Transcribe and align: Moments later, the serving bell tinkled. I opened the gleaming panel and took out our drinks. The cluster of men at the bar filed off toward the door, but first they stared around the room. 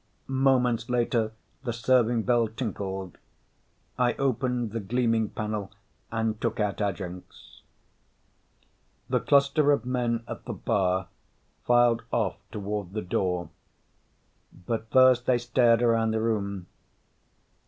Moments 0.25 0.89
later, 0.89 1.31
the 1.63 1.71
serving 1.71 2.23
bell 2.23 2.47
tinkled. 2.47 3.19
I 3.99 4.13
opened 4.13 4.71
the 4.71 4.79
gleaming 4.79 5.29
panel 5.29 5.71
and 6.11 6.41
took 6.41 6.59
out 6.59 6.81
our 6.81 6.91
drinks. 6.91 7.61
The 9.09 9.19
cluster 9.19 9.71
of 9.71 9.85
men 9.85 10.23
at 10.27 10.45
the 10.45 10.53
bar 10.53 11.09
filed 11.67 12.01
off 12.11 12.37
toward 12.51 12.93
the 12.93 13.03
door, 13.03 13.51
but 14.65 14.89
first 14.89 15.27
they 15.27 15.37
stared 15.37 15.83
around 15.83 16.09
the 16.15 16.19
room. 16.19 16.65